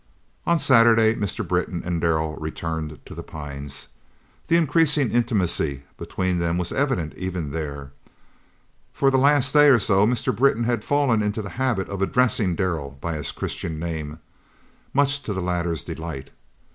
[0.47, 1.47] On Saturday Mr.
[1.47, 3.89] Britton and Darrell returned to The Pines.
[4.47, 7.91] The increasing intimacy between them was evident even there.
[8.93, 10.35] For the last day or so Mr.
[10.35, 14.17] Britton had fallen into the habit of addressing Darrell by his Christian name,
[14.91, 16.31] much to the latter's delight.